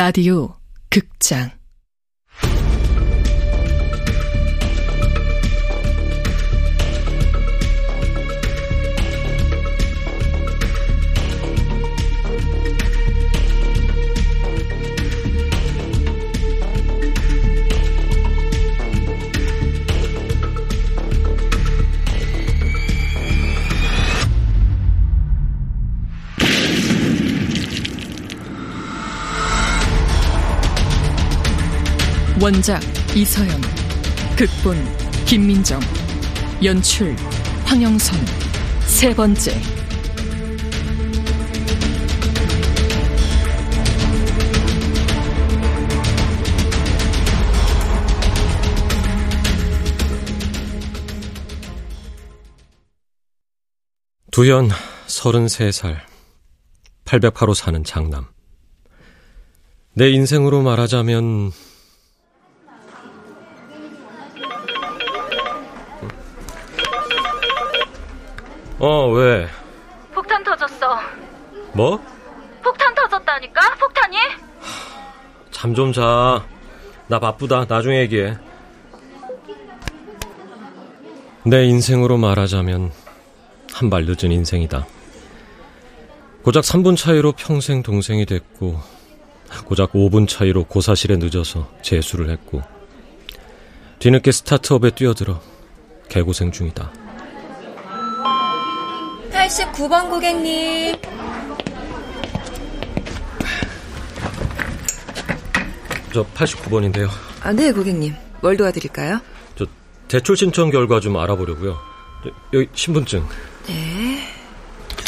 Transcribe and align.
라디오 0.00 0.54
극장 0.88 1.50
원작 32.42 32.80
이서연 33.14 33.60
극본 34.34 34.76
김민정 35.26 35.78
연출 36.64 37.14
황영선. 37.66 38.18
세 38.86 39.14
번째. 39.14 39.60
두연 54.30 54.70
33살. 55.06 55.98
808호 57.04 57.54
사는 57.54 57.84
장남. 57.84 58.28
내 59.92 60.08
인생으로 60.08 60.62
말하자면 60.62 61.52
어, 68.80 69.08
왜? 69.12 69.46
폭탄 70.14 70.42
터졌어. 70.42 70.98
뭐? 71.74 72.02
폭탄 72.62 72.94
터졌다니까? 72.94 73.74
폭탄이? 73.78 74.16
잠 75.50 75.74
좀 75.74 75.92
자. 75.92 76.44
나 77.06 77.18
바쁘다. 77.18 77.66
나중에 77.68 78.00
얘기해. 78.00 78.36
내 81.44 81.64
인생으로 81.66 82.16
말하자면 82.18 82.92
한 83.72 83.90
발 83.90 84.04
늦은 84.04 84.30
인생이다. 84.32 84.86
고작 86.42 86.64
3분 86.64 86.96
차이로 86.96 87.32
평생 87.32 87.82
동생이 87.82 88.24
됐고 88.26 88.80
고작 89.66 89.92
5분 89.92 90.26
차이로 90.28 90.64
고사실에 90.64 91.16
늦어서 91.16 91.68
재수를 91.82 92.30
했고 92.30 92.62
뒤늦게 93.98 94.32
스타트업에 94.32 94.90
뛰어들어 94.90 95.40
개고생 96.08 96.50
중이다. 96.52 96.90
89번 99.50 100.08
고객님. 100.08 100.94
저 106.12 106.24
89번인데요. 106.24 107.08
아, 107.42 107.52
네, 107.52 107.72
고객님. 107.72 108.14
뭘 108.40 108.56
도와드릴까요? 108.56 109.20
저 109.56 109.66
대출 110.06 110.36
신청 110.36 110.70
결과 110.70 111.00
좀 111.00 111.16
알아보려고요. 111.16 111.76
저, 112.22 112.30
여기 112.52 112.68
신분증. 112.74 113.26
네. 113.66 114.28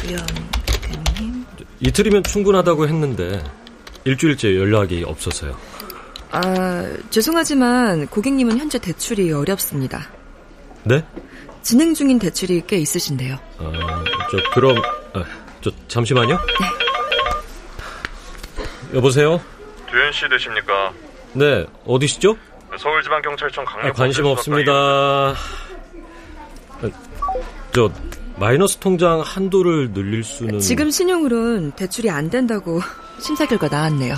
주연 0.01 0.27
고객님. 0.27 1.47
이틀이면 1.79 2.25
충분하다고 2.25 2.89
했는데 2.89 3.45
일주일째 4.05 4.57
연락이 4.57 5.05
없어서요. 5.05 5.57
아, 6.33 6.93
죄송하지만 7.11 8.09
고객님은 8.09 8.59
현재 8.59 8.79
대출이 8.81 9.33
어렵습니다. 9.33 10.09
네? 10.83 11.05
진행 11.63 11.95
중인 11.95 12.19
대출이 12.19 12.63
꽤 12.67 12.77
있으신데요. 12.79 13.37
아, 13.59 14.05
저 14.31 14.37
그럼 14.55 14.77
아, 15.15 15.25
저 15.61 15.71
잠시만요. 15.89 16.37
네. 16.37 16.43
여보세요? 18.95 19.41
두현 19.91 20.13
씨 20.13 20.29
되십니까? 20.29 20.93
네, 21.35 21.65
어디시죠? 21.87 22.37
서울지방경찰청 22.79 23.65
강력 23.65 23.87
아, 23.89 23.93
관심 23.93 24.27
없습니다. 24.27 24.73
아, 24.73 25.35
저 27.73 27.91
마이너스 28.37 28.77
통장 28.79 29.21
한도를 29.21 29.93
늘릴 29.93 30.25
수는 30.25 30.59
지금 30.59 30.91
신용으론 30.91 31.73
대출이 31.73 32.11
안 32.11 32.29
된다고 32.29 32.81
심사 33.21 33.47
결과 33.47 33.69
나왔네요. 33.69 34.17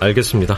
알겠습니다. 0.00 0.56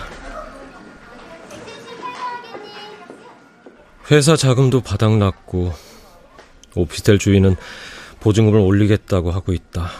회사 4.12 4.36
자금도 4.36 4.82
바닥났고 4.82 5.72
오피스텔 6.76 7.18
주인은 7.18 7.56
보증금을 8.20 8.60
올리겠다고 8.60 9.30
하고 9.30 9.54
있다. 9.54 9.90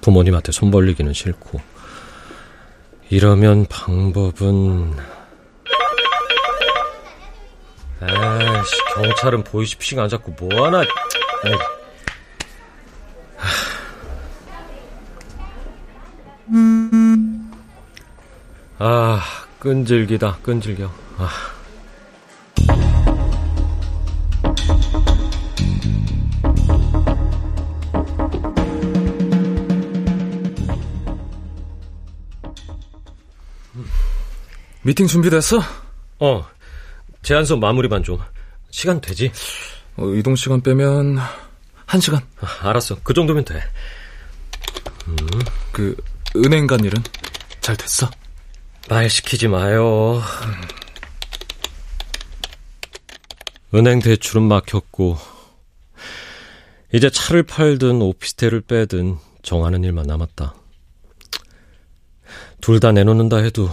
부모님한테 0.00 0.50
손 0.50 0.72
벌리기는 0.72 1.12
싫고 1.12 1.60
이러면 3.10 3.66
방법은 3.66 4.96
아이씨 8.00 8.72
경찰은 8.96 9.44
보이스피싱 9.44 10.00
안 10.00 10.08
잡고 10.08 10.32
뭐하나 10.32 10.82
에이. 10.82 11.54
아 18.80 19.22
끈질기다 19.60 20.38
끈질겨 20.42 20.90
아. 21.18 21.53
미팅 34.84 35.06
준비됐어? 35.06 35.60
어, 36.20 36.46
제안서 37.22 37.56
마무리만 37.56 38.02
좀. 38.02 38.18
시간 38.70 39.00
되지? 39.00 39.32
어, 39.96 40.06
이동 40.14 40.36
시간 40.36 40.60
빼면 40.60 41.18
한 41.86 42.00
시간. 42.00 42.20
아, 42.40 42.68
알았어. 42.68 42.96
그 43.02 43.14
정도면 43.14 43.44
돼. 43.44 43.62
음. 45.08 45.16
그 45.72 45.96
은행 46.36 46.66
간 46.66 46.80
일은 46.84 47.02
잘 47.60 47.76
됐어? 47.76 48.10
말 48.88 49.08
시키지 49.08 49.48
마요. 49.48 50.20
은행 53.74 54.00
대출은 54.00 54.42
막혔고 54.42 55.16
이제 56.92 57.10
차를 57.10 57.42
팔든 57.44 58.02
오피스텔을 58.02 58.60
빼든 58.62 59.18
정하는 59.42 59.82
일만 59.82 60.06
남았다. 60.06 60.54
둘 62.60 62.80
다 62.80 62.92
내놓는다 62.92 63.38
해도 63.38 63.68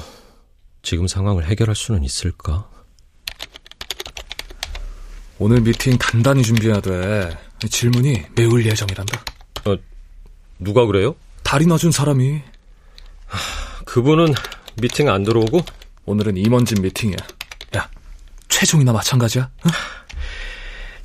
지금 0.81 1.07
상황을 1.07 1.45
해결할 1.45 1.75
수는 1.75 2.03
있을까? 2.03 2.67
오늘 5.37 5.61
미팅 5.61 5.97
단단히 5.97 6.43
준비해야 6.43 6.79
돼. 6.81 7.37
질문이 7.67 8.23
매울 8.35 8.65
예정이란다. 8.65 9.23
어, 9.65 9.75
누가 10.59 10.85
그래요? 10.85 11.15
다리 11.43 11.65
놔준 11.65 11.91
사람이. 11.91 12.41
하, 13.25 13.83
그분은 13.85 14.33
미팅 14.81 15.09
안 15.09 15.23
들어오고? 15.23 15.61
오늘은 16.05 16.37
임원진 16.37 16.81
미팅이야. 16.81 17.17
야, 17.77 17.89
최종이나 18.49 18.91
마찬가지야? 18.91 19.43
어? 19.43 19.69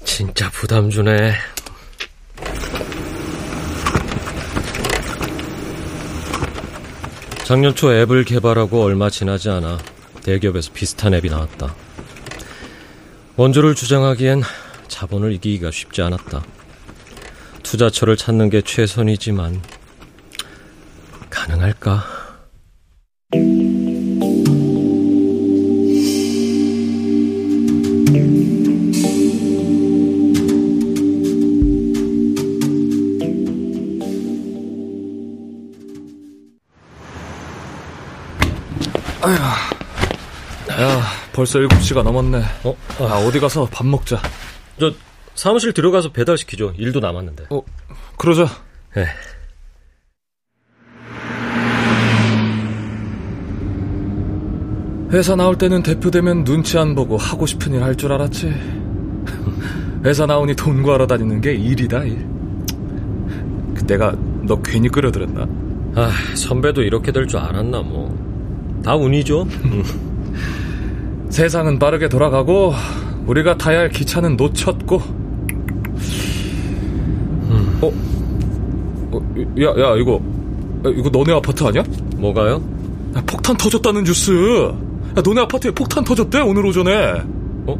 진짜 0.05 0.51
부담 0.51 0.91
주네. 0.91 1.35
작년 7.47 7.77
초 7.77 7.95
앱을 7.95 8.25
개발하고 8.25 8.83
얼마 8.83 9.09
지나지 9.09 9.51
않아 9.51 9.79
대기업에서 10.25 10.73
비슷한 10.73 11.15
앱이 11.15 11.31
나왔다. 11.31 11.77
원조를 13.37 13.77
주장하기엔 13.77 14.43
자본을 14.89 15.31
이기기가 15.35 15.71
쉽지 15.71 16.03
않았다. 16.03 16.43
투자처를 17.63 18.17
찾는 18.17 18.51
게 18.51 18.63
최선이지만 18.63 19.63
가능할까? 21.31 22.16
아휴. 39.27 40.83
야, 40.83 41.01
벌써 41.33 41.59
7시가 41.59 42.03
넘었네. 42.03 42.43
어? 42.65 42.77
아, 43.01 43.19
어디 43.27 43.41
가서 43.41 43.67
밥 43.71 43.87
먹자. 43.87 44.21
저 44.79 44.93
사무실 45.35 45.73
들어가서 45.73 46.13
배달시키죠. 46.13 46.75
일도 46.77 47.01
남았는데. 47.01 47.47
어, 47.51 47.63
그러자. 48.17 48.49
예. 48.97 49.01
네. 49.01 49.07
회사 55.13 55.37
나올 55.37 55.57
때는 55.57 55.83
대표되면 55.83 56.45
눈치 56.45 56.79
안 56.79 56.95
보고 56.95 57.17
하고 57.17 57.47
싶은 57.47 57.73
일 57.75 57.83
할 57.83 57.97
줄 57.97 58.13
알았지. 58.13 58.53
회사 60.05 60.27
나오니 60.27 60.55
돈 60.57 60.83
구하러 60.83 61.07
다니는 61.07 61.41
게 61.41 61.55
일이다, 61.55 62.03
일. 62.05 62.27
내가 63.87 64.13
너 64.43 64.61
괜히 64.63 64.89
끌어들였나? 64.89 65.47
아, 65.95 66.11
선배도 66.35 66.83
이렇게 66.83 67.13
될 67.13 67.27
줄 67.27 67.39
알았나, 67.39 67.83
뭐. 67.83 68.26
다 68.87 68.95
운이죠. 68.95 69.49
세상은 71.29 71.77
빠르게 71.77 72.09
돌아가고, 72.09 72.73
우리가 73.27 73.57
타야 73.57 73.81
할 73.81 73.89
기차는 73.89 74.37
놓쳤고. 74.37 75.03
어? 77.83 77.93
어? 79.11 79.21
야, 79.61 79.67
야, 79.71 79.97
이거, 79.97 80.23
이거 80.85 81.11
너네 81.11 81.33
아파트 81.33 81.65
아니야? 81.65 81.83
뭐가요? 82.15 82.63
야, 83.17 83.23
폭탄 83.27 83.57
터졌다는 83.57 84.05
뉴스. 84.05 84.31
야, 84.31 85.21
너네 85.21 85.41
아파트에 85.41 85.73
폭탄 85.73 86.05
터졌대, 86.05 86.39
오늘 86.43 86.65
오전에. 86.67 87.25
어? 87.67 87.77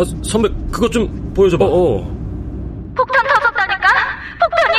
아, 0.00 0.04
선배, 0.24 0.48
그것 0.72 0.90
좀 0.90 1.32
보여줘봐. 1.36 1.64
어, 1.64 1.68
어. 1.68 2.16
폭탄 2.96 3.24
터졌다니까? 3.28 3.88
폭탄이? 4.40 4.76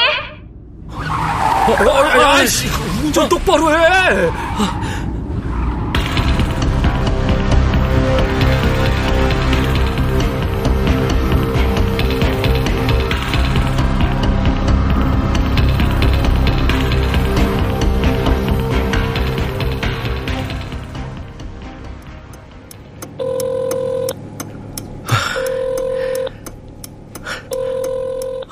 어, 1.70 1.90
어, 1.90 2.22
야, 2.22 2.34
아이씨, 2.36 2.68
운전 3.02 3.30
똑바로 3.30 3.72
해! 3.72 3.76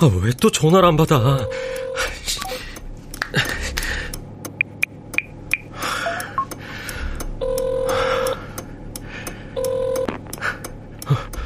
아, 0.04 0.10
왜 0.22 0.32
또 0.34 0.52
전화를 0.52 0.86
안 0.90 0.98
받아? 0.98 1.16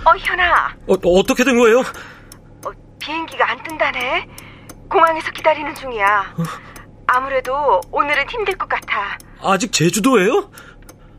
어, 0.06 0.16
현아. 0.18 0.76
어, 0.88 0.94
어떻게 1.20 1.44
된 1.44 1.58
거예요? 1.58 1.80
어, 1.80 2.72
비행기가 3.00 3.52
안 3.52 3.62
뜬다네. 3.64 4.28
공항에서 4.90 5.32
기다리는 5.32 5.76
중이야. 5.76 6.36
아무래도 7.08 7.82
오늘은 7.92 8.30
힘들 8.30 8.58
것 8.58 8.70
같아. 8.70 9.18
아직 9.42 9.72
제주도예요? 9.72 10.50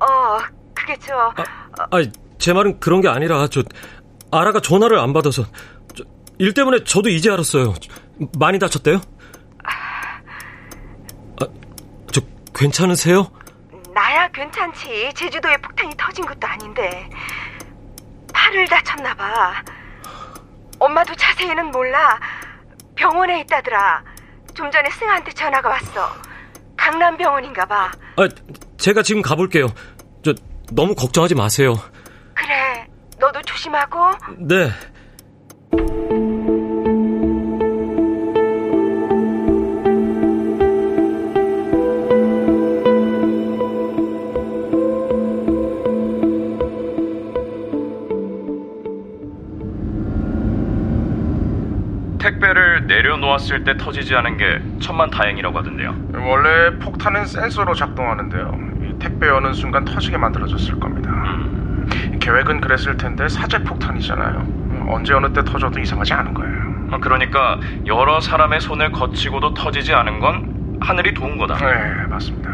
어, 0.00 0.38
그게 0.74 0.96
저, 1.00 1.14
아, 1.16 1.86
아니, 1.90 2.10
제 2.38 2.52
말은 2.52 2.80
그런 2.80 3.00
게 3.00 3.08
아니라, 3.08 3.46
저, 3.48 3.62
아라가 4.30 4.60
전화를 4.60 4.98
안 4.98 5.12
받아서, 5.12 5.44
저, 5.44 5.48
일 6.38 6.54
때문에 6.54 6.84
저도 6.84 7.08
이제 7.08 7.30
알았어요. 7.30 7.74
많이 8.38 8.58
다쳤대요? 8.58 9.00
아, 9.64 11.46
저, 12.12 12.20
괜찮으세요? 12.54 13.30
나야 13.92 14.28
괜찮지. 14.28 15.12
제주도에 15.14 15.56
폭탄이 15.58 15.92
터진 15.96 16.24
것도 16.24 16.46
아닌데. 16.46 17.08
팔을 18.32 18.66
다쳤나 18.68 19.14
봐. 19.14 19.62
엄마도 20.78 21.14
자세히는 21.16 21.70
몰라. 21.72 22.20
병원에 22.94 23.40
있다더라. 23.40 24.04
좀 24.54 24.70
전에 24.70 24.88
승아한테 24.90 25.32
전화가 25.32 25.68
왔어. 25.68 26.12
강남병원인가 26.76 27.66
봐. 27.66 27.90
아, 28.16 28.28
제가 28.76 29.02
지금 29.02 29.22
가볼게요. 29.22 29.66
저, 30.24 30.32
너무 30.72 30.94
걱정하지 30.94 31.34
마세요. 31.34 31.74
그래. 32.34 32.86
너도 33.18 33.42
조심하고. 33.42 33.98
네. 34.38 34.70
놓았을 53.18 53.64
때 53.64 53.76
터지지 53.76 54.14
않은 54.16 54.36
게 54.36 54.60
천만 54.80 55.10
다행이라고 55.10 55.58
하던데요. 55.58 55.94
원래 56.14 56.78
폭탄은 56.78 57.26
센서로 57.26 57.74
작동하는데요. 57.74 58.58
이 58.82 58.98
택배 58.98 59.28
여는 59.28 59.52
순간 59.52 59.84
터지게 59.84 60.16
만들어졌을 60.16 60.78
겁니다. 60.80 61.10
계획은 62.20 62.60
그랬을 62.60 62.96
텐데 62.96 63.28
사제 63.28 63.62
폭탄이잖아요. 63.62 64.86
언제 64.90 65.14
어느 65.14 65.32
때 65.32 65.42
터져도 65.44 65.80
이상하지 65.80 66.14
않은 66.14 66.34
거예요. 66.34 66.78
어, 66.90 66.98
그러니까 67.00 67.60
여러 67.86 68.20
사람의 68.20 68.60
손을 68.60 68.92
거치고도 68.92 69.54
터지지 69.54 69.94
않은 69.94 70.20
건 70.20 70.78
하늘이 70.80 71.14
도운 71.14 71.36
거다. 71.36 71.56
네, 71.56 72.06
맞습니다. 72.08 72.48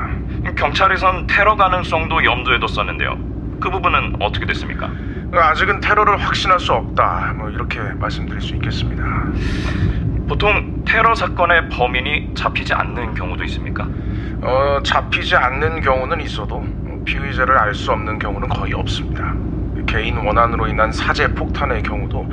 경찰에선 0.56 1.26
테러 1.26 1.56
가능성도 1.56 2.24
염두에 2.24 2.58
뒀었는데요. 2.58 3.16
그 3.60 3.70
부분은 3.70 4.16
어떻게 4.20 4.46
됐습니까? 4.46 4.90
아직은 5.32 5.80
테러를 5.80 6.16
확신할 6.18 6.60
수 6.60 6.72
없다. 6.72 7.34
뭐 7.36 7.50
이렇게 7.50 7.80
말씀드릴 7.80 8.40
수 8.40 8.54
있겠습니다. 8.56 9.04
보통 10.26 10.64
테러 10.84 11.14
사건의 11.14 11.68
범인이 11.68 12.30
잡히지 12.34 12.72
않는 12.74 13.14
경우도 13.14 13.44
있습니까? 13.44 13.90
어, 14.40 14.80
잡히지 14.84 15.36
않는 15.36 15.80
경우는 15.80 16.20
있어도 16.20 16.64
피의자를 17.04 17.58
알 17.58 17.74
수 17.74 17.92
없는 17.92 18.18
경우는 18.18 18.48
거의 18.48 18.72
없습니다. 18.74 19.36
개인 19.86 20.16
원한으로 20.16 20.68
인한 20.68 20.92
사제 20.92 21.34
폭탄의 21.34 21.82
경우도 21.82 22.28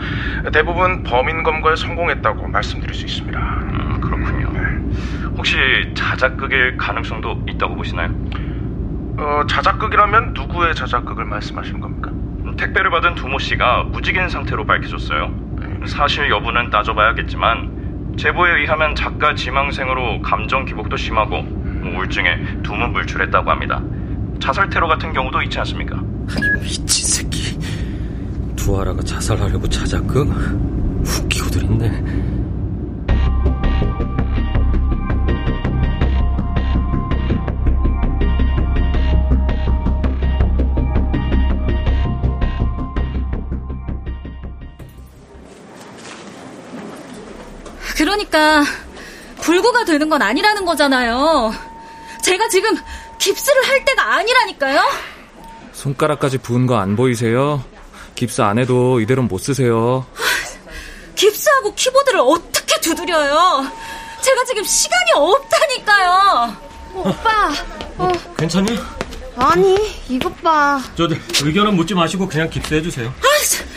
대부분 0.54 1.04
범인 1.04 1.44
검거에 1.44 1.76
성공했다고 1.76 2.48
말씀드릴 2.50 2.94
수 2.94 3.06
있습니다. 3.06 3.40
음, 3.74 4.00
그렇군요. 4.00 4.52
혹시 5.38 5.58
자작극일 5.96 6.78
가능성도 6.78 7.44
있다고 7.48 7.76
보시나요? 7.76 8.12
어, 9.18 9.44
자작극이라면 9.48 10.34
누구의 10.34 10.76
자작극을 10.76 11.26
말씀하시는 11.26 11.82
겁니까? 11.82 12.14
택배를 12.58 12.90
받은 12.92 13.16
두모 13.16 13.40
씨가 13.40 13.86
무직인 13.86 14.30
상태로 14.30 14.66
밝혀졌어요. 14.66 15.32
사실 15.88 16.30
여부는 16.30 16.70
따져봐야겠지만 16.70 17.70
제보에 18.18 18.60
의하면 18.60 18.94
작가 18.96 19.34
지망생으로 19.34 20.22
감정 20.22 20.66
기복도 20.66 20.96
심하고 20.98 21.38
우울증에 21.84 22.62
두문 22.64 22.92
물출했다고 22.94 23.50
합니다. 23.50 23.82
자살 24.40 24.70
테러 24.70 24.88
같은 24.88 25.14
경우도 25.14 25.42
있지 25.44 25.58
않습니까? 25.60 26.02
미친 26.62 27.06
새끼. 27.08 27.58
두아라가 28.56 29.02
자살하려고 29.02 29.68
자작극? 29.68 30.28
웃기고들 31.04 31.64
있네. 31.64 31.90
그러니까 48.32 48.64
불구가 49.42 49.84
되는 49.84 50.08
건 50.10 50.22
아니라는 50.22 50.64
거잖아요. 50.66 51.54
제가 52.24 52.48
지금 52.48 52.76
깁스를 53.20 53.68
할 53.68 53.84
때가 53.86 54.16
아니라니까요. 54.16 54.82
손가락까지 55.74 56.38
부은 56.40 56.66
거 56.66 56.76
안 56.78 56.96
보이세요? 56.96 57.64
깁스 58.16 58.42
안 58.42 58.58
해도 58.58 59.00
이대로 59.02 59.22
못 59.24 59.38
쓰세요. 59.40 60.06
깁스하고 61.16 61.74
키보드를 61.76 62.20
어떻게 62.22 62.80
두드려요? 62.80 63.66
제가 64.22 64.44
지금 64.46 64.64
시간이 64.64 65.12
없다니까요. 65.16 66.56
오빠. 66.94 67.52
어, 67.98 68.12
괜찮니? 68.38 68.80
아니, 69.36 69.76
이것 70.10 70.42
봐. 70.42 70.80
저 70.96 71.08
의견은 71.44 71.76
묻지 71.76 71.94
마시고 71.96 72.28
그냥 72.28 72.50
깁스해 72.50 72.82
주세요. 72.82 73.14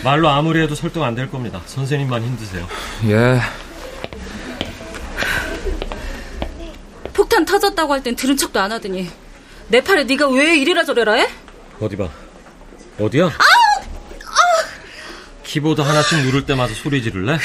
말로 0.05 0.29
아무리 0.29 0.61
해도 0.61 0.75
설득 0.75 1.03
안 1.03 1.15
될 1.15 1.31
겁니다. 1.31 1.61
선생님만 1.67 2.23
힘드세요. 2.23 2.67
예. 3.07 3.41
폭탄 7.35 7.45
터졌다고 7.47 7.93
할 7.93 8.01
땐 8.03 8.15
들은 8.15 8.37
척도 8.37 8.61
안 8.61 8.71
하더니 8.71 9.11
내 9.67 9.81
팔에 9.83 10.05
네가 10.05 10.29
왜 10.29 10.57
이래라 10.57 10.85
저래라 10.85 11.15
해? 11.15 11.29
어디 11.81 11.97
봐. 11.97 12.09
어디야? 13.01 13.33
키보드 15.43 15.81
하나씩 15.81 16.19
누를 16.21 16.47
때마다 16.47 16.73
소리 16.75 17.03
지를래? 17.03 17.33
야, 17.33 17.39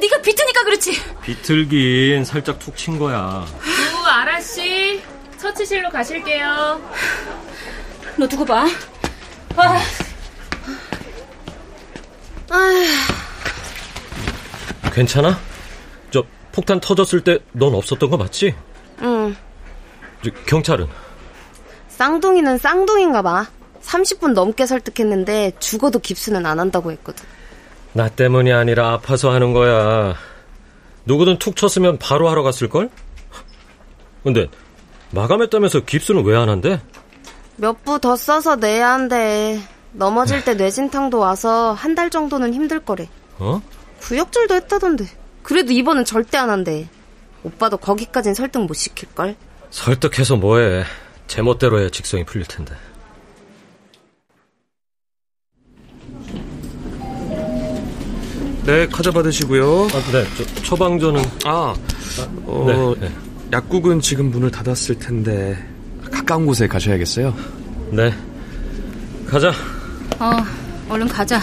네가 0.00 0.20
비트니까 0.20 0.62
그렇지. 0.64 0.92
비틀긴 1.22 2.24
살짝 2.26 2.58
툭 2.58 2.76
친 2.76 2.98
거야. 2.98 3.46
오, 3.94 4.06
아라 4.06 4.38
씨. 4.42 5.02
처치실로 5.40 5.88
가실게요. 5.88 6.82
너 8.18 8.28
두고 8.28 8.44
봐. 8.44 8.66
아, 9.56 9.82
아휴, 12.50 12.86
괜찮아? 14.92 15.40
저 16.10 16.24
폭탄 16.52 16.78
터졌을 16.80 17.22
때 17.24 17.38
넌 17.52 17.74
없었던 17.74 18.10
거 18.10 18.16
맞지? 18.18 18.54
응. 19.02 19.36
저, 20.24 20.30
경찰은? 20.46 20.86
쌍둥이는 21.88 22.58
쌍둥이인가 22.58 23.22
봐. 23.22 23.46
30분 23.82 24.32
넘게 24.32 24.66
설득했는데 24.66 25.52
죽어도 25.60 25.98
깁스는 25.98 26.44
안 26.46 26.58
한다고 26.60 26.92
했거든. 26.92 27.24
나 27.92 28.08
때문이 28.08 28.52
아니라 28.52 28.92
아파서 28.92 29.30
하는 29.30 29.52
거야. 29.52 30.14
누구든 31.06 31.38
툭 31.38 31.56
쳤으면 31.56 31.98
바로 31.98 32.28
하러 32.28 32.42
갔을걸? 32.42 32.90
근데 34.24 34.46
마감했다면서 35.10 35.80
깁스는 35.84 36.24
왜 36.24 36.36
안 36.36 36.48
한대? 36.48 36.80
몇 37.56 37.82
부 37.84 37.98
더 37.98 38.14
써서 38.16 38.56
내야 38.56 38.92
한대. 38.92 39.58
넘어질 39.92 40.44
때 40.44 40.54
뇌진탕도 40.54 41.18
와서 41.18 41.72
한 41.72 41.94
달 41.94 42.10
정도는 42.10 42.52
힘들 42.52 42.80
거래. 42.80 43.08
어? 43.38 43.60
구역질도 44.02 44.54
했다던데. 44.54 45.06
그래도 45.42 45.72
이번은 45.72 46.04
절대 46.04 46.36
안 46.36 46.50
한대. 46.50 46.88
오빠도 47.42 47.76
거기까진 47.76 48.34
설득 48.34 48.64
못 48.66 48.74
시킬걸? 48.74 49.36
설득해서 49.70 50.36
뭐해. 50.36 50.84
제멋대로 51.26 51.80
해야 51.80 51.88
직성이 51.90 52.24
풀릴 52.24 52.46
텐데. 52.46 52.74
네, 58.64 58.86
카드 58.88 59.10
받으시고요. 59.10 59.84
아, 59.86 60.12
네, 60.12 60.24
저, 60.36 60.62
처방전은. 60.62 61.22
아, 61.46 61.74
어, 62.44 62.94
네, 63.00 63.06
네. 63.08 63.14
약국은 63.52 64.00
지금 64.00 64.30
문을 64.30 64.50
닫았을 64.50 64.98
텐데 64.98 65.56
가까운 66.12 66.44
곳에 66.44 66.66
가셔야겠어요. 66.68 67.34
네. 67.92 68.12
가자. 69.26 69.50
어, 70.18 70.32
얼른 70.90 71.08
가자. 71.08 71.40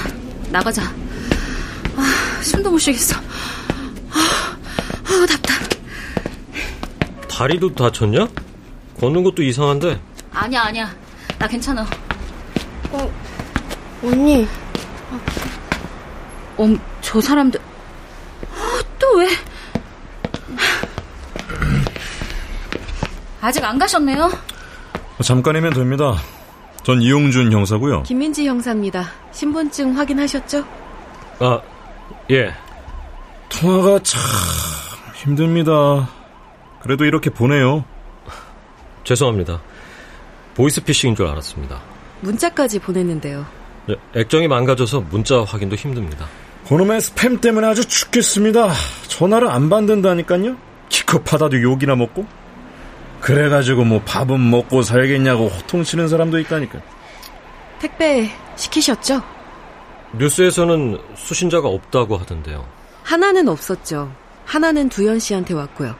나가자. 0.51 0.83
아, 1.95 2.41
숨도 2.43 2.69
못 2.69 2.77
쉬겠어. 2.77 3.15
아, 4.11 4.57
아, 5.03 5.25
답답. 5.25 5.44
다리도 7.35 7.75
다쳤냐? 7.75 8.29
걷는 8.97 9.25
것도 9.25 9.43
이상한데. 9.43 9.99
아니야, 10.31 10.63
아니야. 10.63 10.89
나 11.37 11.45
괜찮아. 11.45 11.85
어, 12.91 13.11
언니. 14.01 14.47
엄, 16.55 16.79
저 17.01 17.19
사람들. 17.19 17.59
어, 17.59 18.79
또 18.97 19.17
왜? 19.17 19.27
아직 23.41 23.65
안 23.65 23.77
가셨네요? 23.77 24.31
잠깐이면 25.21 25.73
됩니다. 25.73 26.15
전 26.83 27.01
이용준 27.01 27.51
형사고요. 27.51 28.03
김민지 28.03 28.47
형사입니다. 28.47 29.11
신분증 29.33 29.97
확인하셨죠? 29.97 30.63
아, 31.39 31.59
예. 32.31 32.55
통화가 33.49 33.99
참 34.03 34.21
힘듭니다. 35.15 36.14
그래도 36.85 37.03
이렇게 37.03 37.31
보내요. 37.31 37.83
죄송합니다. 39.05 39.59
보이스피싱인 40.53 41.15
줄 41.15 41.25
알았습니다. 41.25 41.81
문자까지 42.21 42.77
보냈는데요. 42.77 43.43
네, 43.87 43.95
액정이 44.13 44.47
망가져서 44.47 45.01
문자 45.09 45.43
확인도 45.43 45.75
힘듭니다. 45.75 46.27
그놈의 46.67 47.01
스팸 47.01 47.41
때문에 47.41 47.65
아주 47.65 47.87
죽겠습니다. 47.87 48.71
전화를 49.07 49.47
안 49.47 49.67
받는다니까요. 49.67 50.57
기껏하다도 50.89 51.63
욕이나 51.63 51.95
먹고. 51.95 52.27
그래가지고 53.19 53.83
뭐 53.83 54.01
밥은 54.01 54.51
먹고 54.51 54.83
살겠냐고 54.83 55.47
호통치는 55.47 56.07
사람도 56.07 56.37
있다니까. 56.37 56.81
택배 57.79 58.29
시키셨죠? 58.57 59.23
뉴스에서는 60.19 60.99
수신자가 61.15 61.67
없다고 61.67 62.17
하던데요. 62.17 62.63
하나는 63.01 63.47
없었죠. 63.47 64.11
하나는 64.45 64.87
두현 64.87 65.17
씨한테 65.17 65.55
왔고요. 65.55 65.95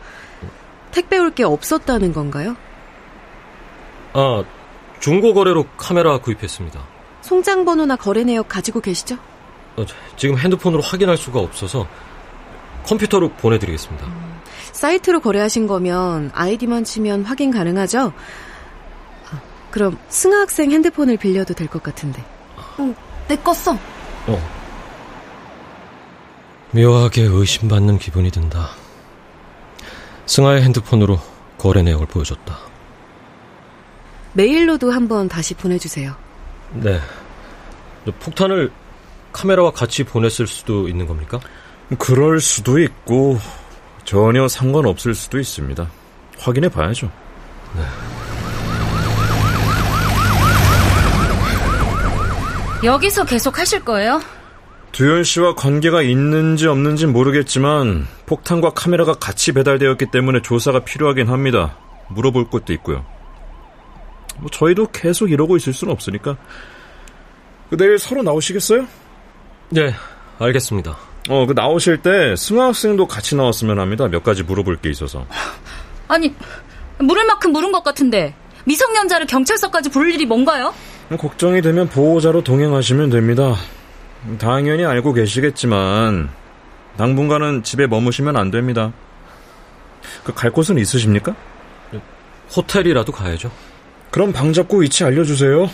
택배 0.95 1.17
올 1.19 1.31
게 1.31 1.43
없었다는 1.43 2.13
건가요? 2.13 2.55
아, 4.13 4.43
중고 5.01 5.33
거래로 5.33 5.65
카메라 5.77 6.17
구입했습니다. 6.19 6.79
송장 7.21 7.65
번호나 7.65 7.97
거래 7.97 8.23
내역 8.23 8.47
가지고 8.47 8.79
계시죠? 8.79 9.17
어, 9.75 9.85
지금 10.15 10.37
핸드폰으로 10.37 10.81
확인할 10.81 11.17
수가 11.17 11.39
없어서 11.41 11.85
컴퓨터로 12.85 13.29
보내드리겠습니다. 13.33 14.05
음, 14.05 14.39
사이트로 14.71 15.19
거래하신 15.19 15.67
거면 15.67 16.31
아이디만 16.33 16.85
치면 16.85 17.25
확인 17.25 17.51
가능하죠? 17.51 18.13
아, 19.31 19.41
그럼 19.71 19.97
승하 20.07 20.41
학생 20.41 20.71
핸드폰을 20.71 21.17
빌려도 21.17 21.53
될 21.55 21.67
것 21.67 21.83
같은데. 21.83 22.23
응, 22.79 22.95
내 23.27 23.35
껐어. 23.35 23.77
어. 24.27 24.49
묘하게 26.71 27.23
의심받는 27.23 27.97
기분이 27.99 28.31
든다. 28.31 28.69
승하의 30.25 30.63
핸드폰으로 30.63 31.19
거래 31.57 31.81
내역을 31.83 32.07
보여줬다. 32.07 32.57
메일로도 34.33 34.91
한번 34.91 35.27
다시 35.29 35.53
보내주세요. 35.53 36.15
네. 36.73 36.99
폭탄을 38.19 38.71
카메라와 39.31 39.71
같이 39.71 40.03
보냈을 40.03 40.47
수도 40.47 40.87
있는 40.87 41.07
겁니까? 41.07 41.39
그럴 41.99 42.39
수도 42.39 42.79
있고 42.79 43.39
전혀 44.03 44.47
상관없을 44.47 45.13
수도 45.15 45.39
있습니다. 45.39 45.89
확인해 46.39 46.69
봐야죠. 46.69 47.11
네. 47.75 47.83
여기서 52.83 53.25
계속 53.25 53.57
하실 53.57 53.83
거예요? 53.83 54.21
두현 54.95 55.25
씨와 55.25 55.55
관계가 55.55 56.01
있는지 56.03 56.67
없는지 56.67 57.05
모르겠지만 57.05 58.07
폭탄과 58.27 58.69
카메라가 58.69 59.15
같이 59.15 59.51
배달되었기 59.51 60.05
때문에 60.05 60.41
조사가 60.41 60.85
필요하긴 60.85 61.27
합니다. 61.27 61.77
물어볼 62.07 62.49
것도 62.49 62.71
있고요. 62.75 63.05
뭐 64.37 64.49
저희도 64.49 64.91
계속 64.93 65.31
이러고 65.31 65.57
있을 65.57 65.73
수는 65.73 65.91
없으니까 65.91 66.37
내일 67.71 67.99
서로 67.99 68.23
나오시겠어요? 68.23 68.87
네, 69.71 69.93
알겠습니다. 70.39 70.95
어, 71.27 71.45
그 71.45 71.51
나오실 71.51 71.97
때 71.97 72.33
승하 72.37 72.67
학생도 72.67 73.05
같이 73.05 73.35
나왔으면 73.35 73.79
합니다. 73.79 74.07
몇 74.07 74.23
가지 74.23 74.43
물어볼 74.43 74.77
게 74.77 74.89
있어서. 74.91 75.25
아니, 76.07 76.33
물을 76.99 77.25
만큼 77.25 77.51
물은 77.51 77.73
것 77.73 77.83
같은데 77.83 78.33
미성년자를 78.63 79.27
경찰서까지 79.27 79.89
부를 79.89 80.13
일이 80.13 80.25
뭔가요? 80.25 80.73
걱정이 81.19 81.61
되면 81.61 81.89
보호자로 81.89 82.45
동행하시면 82.45 83.09
됩니다. 83.09 83.57
당연히 84.39 84.85
알고 84.85 85.13
계시겠지만 85.13 86.29
당분간은 86.97 87.63
집에 87.63 87.87
머무시면 87.87 88.35
안 88.37 88.51
됩니다. 88.51 88.91
그 90.23 90.33
갈 90.33 90.51
곳은 90.51 90.77
있으십니까? 90.77 91.35
호텔이라도 92.55 93.11
가야죠. 93.11 93.51
그럼 94.11 94.31
방 94.31 94.53
잡고 94.53 94.77
위치 94.81 95.03
알려주세요. 95.03 95.69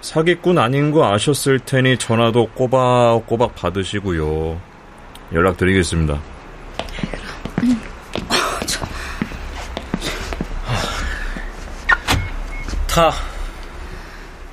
사기꾼 0.00 0.58
아닌 0.58 0.90
거 0.90 1.10
아셨을 1.12 1.60
테니 1.60 1.98
전화도 1.98 2.48
꼬박꼬박 2.54 3.54
받으시고요. 3.54 4.60
연락드리겠습니다. 5.32 6.20
음. 7.62 7.80
어, 8.28 8.66
저... 8.66 8.84
타. 12.86 13.12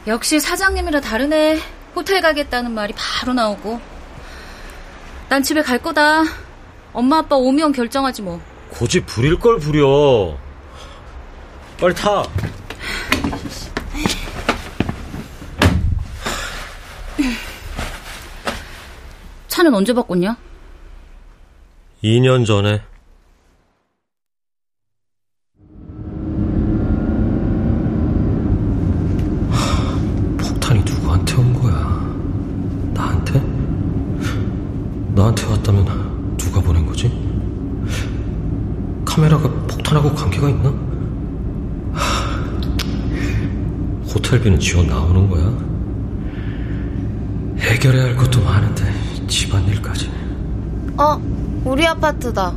역시 0.07 0.39
사장님이라 0.39 1.01
다르네. 1.01 1.59
호텔 1.95 2.21
가겠다는 2.21 2.71
말이 2.71 2.93
바로 2.95 3.33
나오고. 3.33 3.79
난 5.29 5.43
집에 5.43 5.62
갈 5.62 5.79
거다. 5.79 6.24
엄마 6.93 7.19
아빠 7.19 7.36
오면 7.36 7.71
결정하지 7.74 8.21
뭐. 8.21 8.41
고집 8.69 9.05
부릴 9.05 9.39
걸 9.39 9.60
부려. 9.60 10.38
빨리 11.79 11.93
타. 11.93 12.24
차는 19.48 19.74
언제 19.74 19.93
바꿨냐? 19.93 20.38
2년 22.03 22.45
전에. 22.45 22.81
나한테 35.13 35.46
왔다면 35.46 36.38
누가 36.38 36.62
보낸 36.62 36.86
거지? 36.86 37.12
카메라가 39.06 39.50
폭탄하고 39.68 40.13
관계가 40.13 40.50
있나? 40.50 40.74
호텔비는 44.13 44.60
지원 44.60 44.88
나오는 44.88 45.30
거야? 45.30 45.51
해결해야 47.60 48.03
할 48.06 48.15
것도 48.15 48.41
많은데 48.44 48.84
집안일까지. 49.27 50.10
어, 50.98 51.20
우리 51.65 51.86
아파트다. 51.86 52.53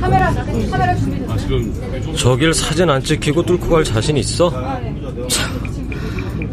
카메라, 0.00 0.32
카메라 0.70 0.96
준비됐어요? 0.96 1.32
아, 1.32 1.36
지금 1.36 2.14
저길 2.16 2.52
사진 2.52 2.90
안 2.90 3.02
찍히고 3.02 3.42
뚫고 3.44 3.68
갈 3.68 3.84
자신 3.84 4.16
있어? 4.16 4.50
참, 5.28 5.53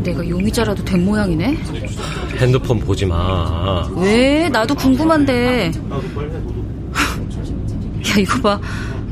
내가 0.03 0.27
용의자라도 0.27 0.83
된 0.83 1.05
모양이네. 1.05 1.57
핸드폰 2.37 2.79
보지 2.79 3.05
마. 3.05 3.87
왜? 3.95 4.49
나도 4.49 4.75
궁금한데. 4.75 5.71
야, 8.09 8.15
이거 8.17 8.41
봐. 8.41 8.59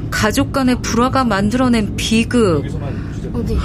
가족 0.10 0.51
간의 0.51 0.81
불화가 0.81 1.24
만들어낸 1.24 1.96
비극. 1.96 2.65
어디? 3.34 3.58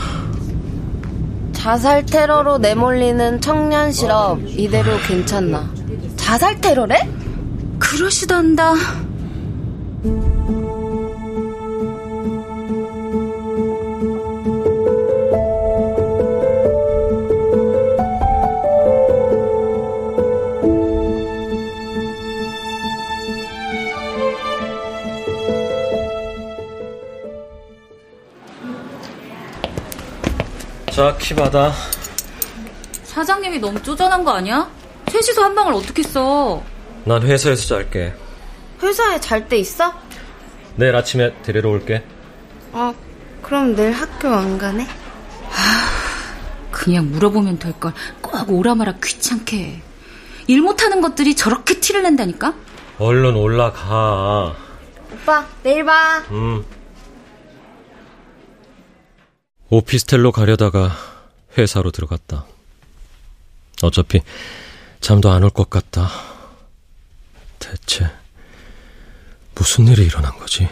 자살 1.53 2.05
테러로 2.05 2.59
내몰리는 2.59 3.41
청년 3.41 3.91
실업 3.91 4.39
이대로 4.47 4.99
괜찮나? 5.07 5.71
자살 6.17 6.61
테러래? 6.61 7.09
그러시단다. 7.79 8.75
자, 30.95 31.17
키 31.19 31.35
받아. 31.35 31.73
사장님이 33.05 33.59
너무 33.59 33.83
쪼잔한 33.83 34.25
거 34.25 34.33
아니야? 34.33 34.69
셋이서 35.09 35.43
한 35.43 35.55
방을 35.55 35.73
어떻게 35.75 36.03
써? 36.03 36.63
난 37.05 37.23
회사에서 37.23 37.67
잘게. 37.67 38.15
회사에 38.83 39.21
잘 39.21 39.49
때 39.49 39.57
있어? 39.59 39.93
내일 40.77 40.95
아침에 40.97 41.35
데리러 41.43 41.71
올게. 41.71 42.05
어, 42.73 42.93
그럼 43.43 43.75
내일 43.77 43.93
학교 43.93 44.29
안 44.29 44.59
가네? 44.59 44.87
그냥 46.71 47.11
물어보면 47.13 47.59
될 47.59 47.73
걸 47.81 47.93
꼭 48.21 48.51
오라 48.51 48.75
마라 48.75 48.95
귀찮게 49.03 49.57
해. 49.57 49.83
일 50.49 50.61
못하는 50.61 51.01
것들이 51.01 51.35
저렇게 51.35 51.81
티를 51.81 52.03
낸다니까? 52.03 52.55
얼른 52.99 53.37
올라가. 53.37 54.55
오빠, 55.13 55.47
내일 55.63 55.85
봐. 55.85 56.23
음. 56.31 56.65
오피스텔로 59.71 60.33
가려다가 60.33 60.93
회사로 61.57 61.91
들어갔다. 61.91 62.47
어차피 63.83 64.21
잠도 65.01 65.31
안 65.31 65.43
올 65.43 65.51
것 65.51 65.69
같다. 65.71 66.09
대체 67.59 68.11
무슨 69.55 69.87
일이 69.89 70.05
일어난 70.05 70.37
거지? 70.39 70.69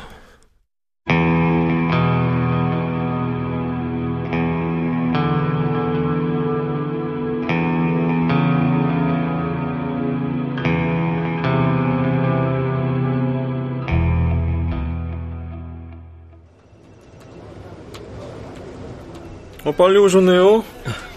빨리 19.83 19.99
오셨네요. 19.99 20.65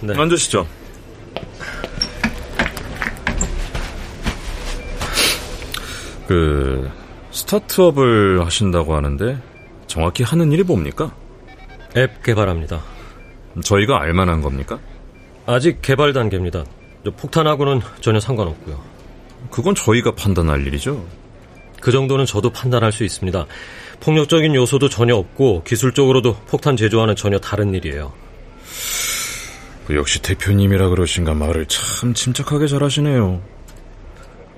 네. 0.01 0.19
앉으시죠. 0.19 0.65
그 6.27 6.89
스타트업을 7.29 8.43
하신다고 8.43 8.95
하는데 8.95 9.37
정확히 9.85 10.23
하는 10.23 10.51
일이 10.51 10.63
뭡니까? 10.63 11.13
앱 11.95 12.23
개발합니다. 12.23 12.81
저희가 13.63 14.01
알만한 14.01 14.41
겁니까? 14.41 14.79
아직 15.45 15.83
개발 15.83 16.11
단계입니다. 16.13 16.65
폭탄하고는 17.17 17.81
전혀 18.01 18.19
상관없고요. 18.19 18.81
그건 19.51 19.75
저희가 19.75 20.15
판단할 20.15 20.65
일이죠. 20.65 21.05
그 21.81 21.91
정도는 21.91 22.25
저도 22.25 22.49
판단할 22.49 22.91
수 22.91 23.03
있습니다. 23.03 23.45
폭력적인 23.99 24.55
요소도 24.55 24.89
전혀 24.89 25.15
없고 25.15 25.61
기술적으로도 25.65 26.37
폭탄 26.47 26.75
제조와는 26.75 27.15
전혀 27.15 27.37
다른 27.37 27.75
일이에요. 27.75 28.24
그 29.87 29.95
역시 29.95 30.21
대표님이라 30.21 30.89
그러신가 30.89 31.33
말을 31.33 31.67
참 31.67 32.13
침착하게 32.13 32.67
잘하시네요. 32.67 33.41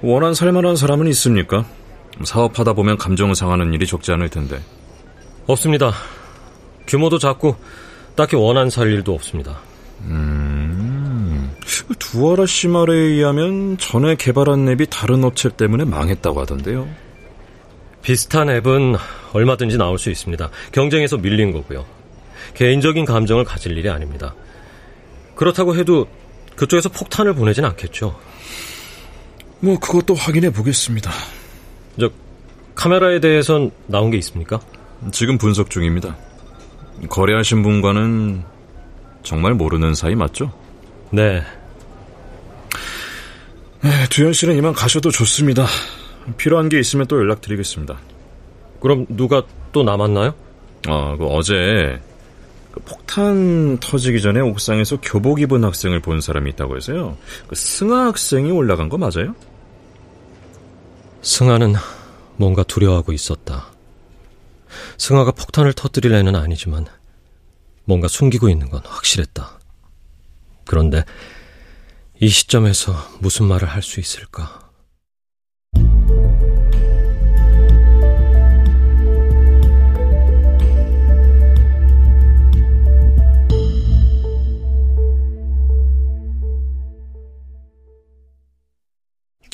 원한 0.01 0.33
살만한 0.33 0.75
사람은 0.75 1.07
있습니까? 1.07 1.65
사업하다 2.23 2.73
보면 2.73 2.97
감정 2.97 3.33
상하는 3.33 3.73
일이 3.73 3.85
적지 3.85 4.11
않을 4.11 4.29
텐데. 4.29 4.59
없습니다. 5.47 5.91
규모도 6.87 7.19
작고 7.19 7.55
딱히 8.15 8.35
원한 8.35 8.69
살 8.69 8.87
일도 8.87 9.13
없습니다. 9.13 9.59
음, 10.01 11.51
두아라 11.99 12.45
씨 12.45 12.67
말에 12.67 12.93
의하면 12.93 13.77
전에 13.77 14.15
개발한 14.15 14.67
앱이 14.69 14.87
다른 14.89 15.23
업체 15.23 15.49
때문에 15.49 15.85
망했다고 15.85 16.41
하던데요. 16.41 16.87
비슷한 18.01 18.49
앱은 18.49 18.95
얼마든지 19.33 19.77
나올 19.77 19.97
수 19.99 20.09
있습니다. 20.09 20.49
경쟁에서 20.71 21.17
밀린 21.17 21.51
거고요. 21.51 21.85
개인적인 22.53 23.05
감정을 23.05 23.43
가질 23.43 23.77
일이 23.77 23.89
아닙니다. 23.89 24.33
그렇다고 25.35 25.75
해도 25.75 26.07
그쪽에서 26.55 26.89
폭탄을 26.89 27.35
보내진 27.35 27.65
않겠죠. 27.65 28.19
뭐 29.59 29.79
그것도 29.79 30.15
확인해 30.15 30.51
보겠습니다. 30.51 31.11
저 31.99 32.09
카메라에 32.75 33.19
대해선 33.19 33.71
나온 33.87 34.11
게 34.11 34.17
있습니까? 34.17 34.59
지금 35.11 35.37
분석 35.37 35.69
중입니다. 35.69 36.17
거래하신 37.09 37.63
분과는 37.63 38.43
정말 39.23 39.53
모르는 39.53 39.93
사이 39.93 40.15
맞죠? 40.15 40.51
네. 41.11 41.43
네, 43.81 43.89
두현 44.09 44.33
씨는 44.33 44.55
이만 44.57 44.73
가셔도 44.73 45.11
좋습니다. 45.11 45.65
필요한 46.37 46.69
게 46.69 46.79
있으면 46.79 47.07
또 47.07 47.17
연락드리겠습니다. 47.17 47.97
그럼 48.79 49.05
누가 49.09 49.43
또 49.71 49.83
남았나요? 49.83 50.33
아, 50.87 51.15
그 51.17 51.25
어제 51.25 51.99
그 52.77 52.83
폭탄 52.83 53.77
터지기 53.79 54.21
전에 54.21 54.39
옥상에서 54.39 55.01
교복 55.01 55.41
입은 55.41 55.63
학생을 55.63 55.99
본 55.99 56.21
사람이 56.21 56.51
있다고 56.51 56.77
해서요. 56.77 57.17
그 57.47 57.55
승아 57.55 58.05
학생이 58.07 58.51
올라간 58.51 58.89
거 58.89 58.97
맞아요? 58.97 59.35
승아는 61.23 61.73
뭔가 62.35 62.61
두려워하고 62.61 63.13
있었다. 63.13 63.71
승아가 64.99 65.31
폭탄을 65.31 65.73
터뜨릴 65.73 66.13
애는 66.13 66.35
아니지만 66.35 66.85
뭔가 67.85 68.07
숨기고 68.07 68.47
있는 68.49 68.69
건 68.69 68.81
확실했다. 68.85 69.59
그런데 70.65 71.03
이 72.19 72.27
시점에서 72.27 72.93
무슨 73.19 73.47
말을 73.47 73.67
할 73.67 73.81
수 73.81 73.99
있을까? 73.99 74.66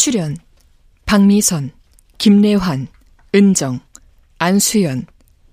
출연 0.04 0.36
박미선, 1.06 1.72
김래환, 2.18 2.90
은정, 3.34 3.80
안수연, 4.38 5.06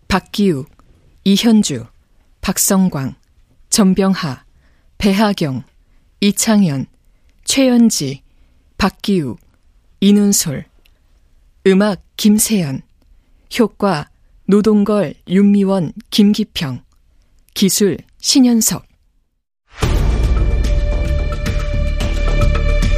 박기욱, 0.08 0.68
이현주, 1.22 1.86
박성광, 2.40 3.14
전병하, 3.68 4.42
배하경, 4.98 5.62
이창현, 6.20 6.86
최연지, 7.44 8.24
박기욱, 8.76 9.38
이눈솔, 10.00 10.64
음악 11.68 12.02
김세연, 12.16 12.82
효과 13.56 14.10
노동걸, 14.46 15.14
윤미원, 15.28 15.92
김기평, 16.10 16.82
기술 17.54 17.98
신현석. 18.18 18.84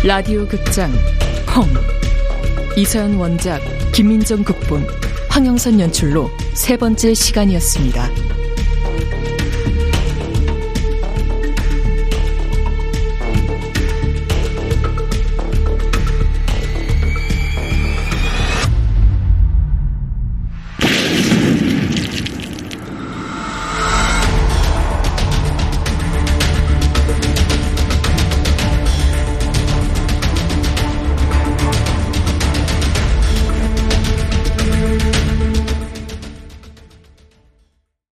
라디오 0.03 0.49
극장 0.49 0.91
펑 1.55 1.67
이서연 2.79 3.17
원작 3.17 3.61
김민정 3.93 4.43
극본 4.43 4.87
황영선 5.29 5.81
연출로 5.81 6.31
세 6.55 6.79
번째 6.79 7.13
시간이었습니다. 7.13 8.22